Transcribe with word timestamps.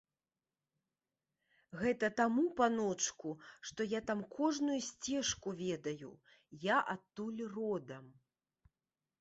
Гэта 1.81 2.09
таму, 2.21 2.45
паночку, 2.61 3.29
што 3.71 3.87
я 3.97 4.01
там 4.09 4.23
кожную 4.37 4.79
сцежку 4.89 5.49
ведаю, 5.63 6.11
я 6.69 6.77
адтуль 6.95 7.41
родам. 7.61 8.05